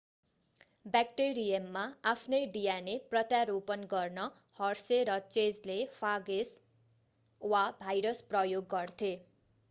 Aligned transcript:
ब्याक्टेरियममा 0.85 1.81
आफ्नै 2.11 2.37
dna 2.55 2.95
प्रत्यारोपण 3.11 3.83
गर्न 3.91 4.23
हर्से 4.59 4.97
र 5.09 5.17
चेजले 5.35 5.75
फागेस 5.97 6.53
वा 7.41 7.61
भाइरस 7.83 8.23
प्रयोग 8.31 8.67
गर्थे 8.73 9.11